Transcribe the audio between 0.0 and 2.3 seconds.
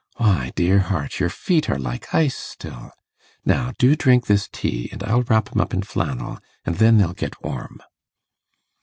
Why, dear heart, your feet are like